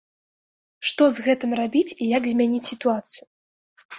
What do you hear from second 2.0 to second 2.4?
і як